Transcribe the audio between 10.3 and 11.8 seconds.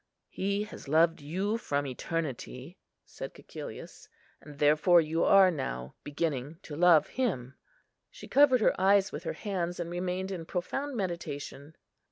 in profound meditation.